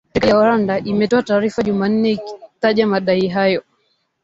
[0.09, 3.63] Serikali ya Rwanda imetoa taarifa jumanne ikitaja madai hayo